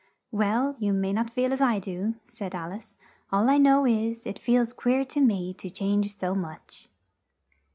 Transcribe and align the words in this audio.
"Well, 0.31 0.75
you 0.79 0.93
may 0.93 1.13
not 1.13 1.29
feel 1.29 1.53
as 1.53 1.61
I 1.61 1.77
do," 1.77 2.15
said 2.27 2.55
Al 2.55 2.73
ice; 2.73 2.95
"all 3.31 3.47
I 3.51 3.59
know 3.59 3.85
is, 3.85 4.25
it 4.25 4.39
feels 4.39 4.73
queer 4.73 5.05
to 5.05 5.19
me 5.21 5.53
to 5.53 5.69
change 5.69 6.17
so 6.17 6.33
much." 6.33 6.89